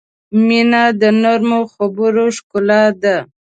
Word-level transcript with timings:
•مینه 0.47 0.83
د 1.01 1.03
نرمو 1.21 1.59
خبرو 1.73 2.25
ښکلا 2.37 2.83
ده. 3.01 3.15